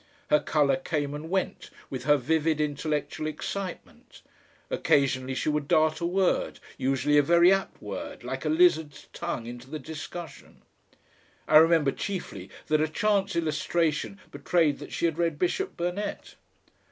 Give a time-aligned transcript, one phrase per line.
[0.31, 4.23] Her colour came and went with her vivid intellectual excitement;
[4.71, 9.45] occasionally she would dart a word, usually a very apt word, like a lizard's tongue
[9.45, 10.63] into the discussion.
[11.47, 16.33] I remember chiefly that a chance illustration betrayed that she had read Bishop Burnet....